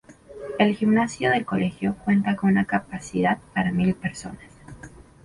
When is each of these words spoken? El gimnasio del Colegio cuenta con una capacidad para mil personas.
El 0.57 0.75
gimnasio 0.75 1.29
del 1.29 1.45
Colegio 1.45 1.95
cuenta 2.03 2.35
con 2.35 2.49
una 2.49 2.65
capacidad 2.65 3.37
para 3.53 3.71
mil 3.71 3.93
personas. 3.93 4.41